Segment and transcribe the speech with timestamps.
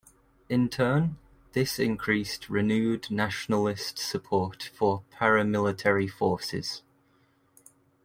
[0.49, 1.17] In turn,
[1.53, 6.81] this increased renewed nationalist support for paramilitary forces.